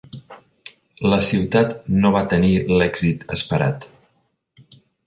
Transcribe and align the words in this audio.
La 1.13 1.19
ciutat 1.27 1.75
no 1.99 2.13
va 2.17 2.25
tenir 2.35 2.51
l'èxit 2.81 3.31
esperat. 3.39 3.89